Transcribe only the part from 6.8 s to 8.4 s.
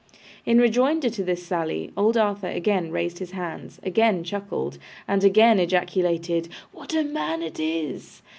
a man it is!